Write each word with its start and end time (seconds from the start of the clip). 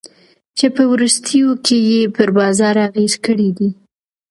چي 0.57 0.65
په 0.75 0.83
وروستیو 0.91 1.47
کي 1.65 1.77
ئې 1.87 2.01
پر 2.15 2.29
بازار 2.39 2.75
اغېز 2.87 3.13
کړی 3.25 3.49
دی. 3.57 3.69